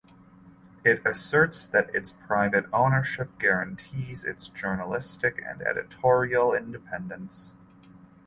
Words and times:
It 0.83 1.05
asserts 1.05 1.67
that 1.67 1.93
its 1.93 2.11
private 2.25 2.65
ownership 2.73 3.37
guarantees 3.37 4.23
its 4.23 4.49
journalistic 4.49 5.39
and 5.47 5.61
editorial 5.61 6.55
independence. 6.55 7.53